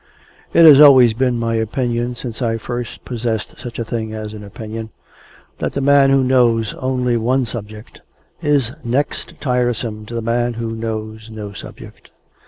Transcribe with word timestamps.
It 0.51 0.65
has 0.65 0.79
always 0.79 1.13
been 1.13 1.37
my 1.37 1.53
opinion 1.53 2.15
since 2.15 2.41
I 2.41 2.57
first 2.57 3.05
possessed 3.05 3.59
such 3.59 3.77
a 3.77 3.85
thing 3.85 4.15
as 4.15 4.33
an 4.33 4.43
opinion, 4.43 4.89
that 5.59 5.73
the 5.73 5.79
man 5.79 6.09
who 6.09 6.23
knows 6.23 6.73
only 6.79 7.17
one 7.17 7.45
subject 7.45 8.01
is 8.41 8.71
next 8.83 9.39
tiresome 9.39 10.07
to 10.07 10.15
the 10.15 10.21
man 10.23 10.55
who 10.55 10.71
knows 10.71 11.29
no 11.31 11.53
subject. 11.53 12.09